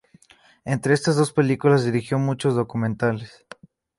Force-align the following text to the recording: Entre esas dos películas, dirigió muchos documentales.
Entre 0.65 0.95
esas 0.95 1.15
dos 1.15 1.31
películas, 1.31 1.85
dirigió 1.85 2.17
muchos 2.17 2.55
documentales. 2.55 3.45